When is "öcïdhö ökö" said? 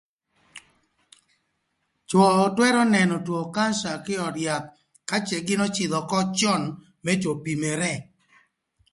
5.67-6.19